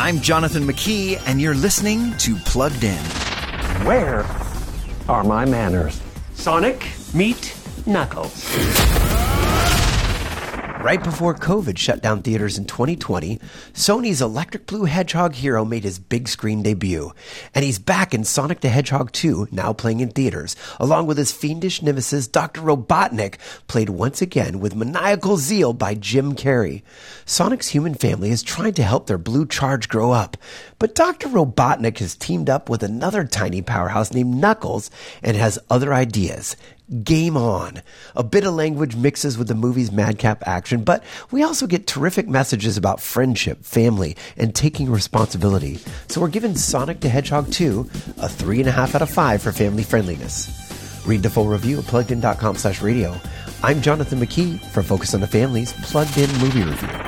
I'm 0.00 0.20
Jonathan 0.20 0.62
McKee, 0.62 1.20
and 1.26 1.40
you're 1.40 1.56
listening 1.56 2.16
to 2.18 2.36
Plugged 2.36 2.84
In. 2.84 3.04
Where 3.84 4.24
are 5.08 5.24
my 5.24 5.44
manners? 5.44 6.00
Sonic, 6.34 6.86
meet 7.12 7.52
Knuckles. 7.84 8.48
Right 10.88 11.04
before 11.04 11.34
COVID 11.34 11.76
shut 11.76 12.00
down 12.00 12.22
theaters 12.22 12.56
in 12.56 12.64
2020, 12.64 13.38
Sony's 13.74 14.22
Electric 14.22 14.64
Blue 14.64 14.86
Hedgehog 14.86 15.34
Hero 15.34 15.62
made 15.62 15.84
his 15.84 15.98
big 15.98 16.28
screen 16.28 16.62
debut. 16.62 17.12
And 17.54 17.62
he's 17.62 17.78
back 17.78 18.14
in 18.14 18.24
Sonic 18.24 18.60
the 18.60 18.70
Hedgehog 18.70 19.12
2, 19.12 19.48
now 19.52 19.74
playing 19.74 20.00
in 20.00 20.08
theaters, 20.08 20.56
along 20.80 21.06
with 21.06 21.18
his 21.18 21.30
fiendish 21.30 21.82
nemesis, 21.82 22.26
Dr. 22.26 22.62
Robotnik, 22.62 23.36
played 23.66 23.90
once 23.90 24.22
again 24.22 24.60
with 24.60 24.74
maniacal 24.74 25.36
zeal 25.36 25.74
by 25.74 25.92
Jim 25.92 26.34
Carrey. 26.34 26.80
Sonic's 27.26 27.68
human 27.68 27.92
family 27.92 28.30
is 28.30 28.42
trying 28.42 28.72
to 28.72 28.82
help 28.82 29.08
their 29.08 29.18
blue 29.18 29.44
charge 29.44 29.90
grow 29.90 30.12
up, 30.12 30.38
but 30.78 30.94
Dr. 30.94 31.28
Robotnik 31.28 31.98
has 31.98 32.16
teamed 32.16 32.48
up 32.48 32.70
with 32.70 32.82
another 32.82 33.26
tiny 33.26 33.60
powerhouse 33.60 34.14
named 34.14 34.40
Knuckles 34.40 34.90
and 35.22 35.36
has 35.36 35.58
other 35.68 35.92
ideas. 35.92 36.56
Game 37.04 37.36
on. 37.36 37.82
A 38.16 38.24
bit 38.24 38.44
of 38.44 38.54
language 38.54 38.96
mixes 38.96 39.36
with 39.36 39.48
the 39.48 39.54
movie's 39.54 39.92
madcap 39.92 40.46
action, 40.46 40.84
but 40.84 41.04
we 41.30 41.42
also 41.42 41.66
get 41.66 41.86
terrific 41.86 42.26
messages 42.26 42.78
about 42.78 43.00
friendship, 43.00 43.62
family, 43.62 44.16
and 44.38 44.54
taking 44.54 44.90
responsibility. 44.90 45.78
So 46.08 46.20
we're 46.20 46.28
giving 46.28 46.54
Sonic 46.54 47.00
the 47.00 47.10
Hedgehog 47.10 47.50
2 47.50 47.80
a 48.18 48.28
3.5 48.28 48.94
out 48.94 49.02
of 49.02 49.10
5 49.10 49.42
for 49.42 49.52
family 49.52 49.82
friendliness. 49.82 51.02
Read 51.06 51.22
the 51.22 51.30
full 51.30 51.46
review 51.46 51.78
at 51.78 51.84
pluggedin.com 51.84 52.56
slash 52.56 52.80
radio. 52.80 53.18
I'm 53.62 53.82
Jonathan 53.82 54.20
McKee 54.20 54.58
for 54.70 54.82
Focus 54.82 55.14
on 55.14 55.20
the 55.20 55.26
Family's 55.26 55.72
Plugged 55.90 56.16
In 56.16 56.32
Movie 56.38 56.62
Review. 56.62 57.07